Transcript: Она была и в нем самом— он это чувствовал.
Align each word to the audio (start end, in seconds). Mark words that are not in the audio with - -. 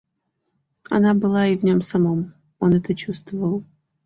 Она 0.89 1.13
была 1.13 1.45
и 1.45 1.55
в 1.55 1.63
нем 1.63 1.83
самом— 1.83 2.33
он 2.59 2.73
это 2.73 2.95
чувствовал. 2.95 3.63